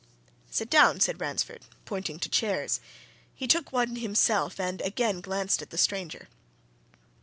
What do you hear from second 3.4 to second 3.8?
took